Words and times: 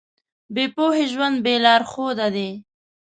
بې 0.53 0.65
پوهې 0.75 1.05
ژوند 1.11 1.35
بې 1.45 1.55
لارښوده 1.65 2.27
دی. 2.35 2.49